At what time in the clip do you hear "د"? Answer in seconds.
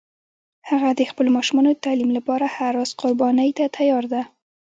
0.99-1.01, 1.73-1.79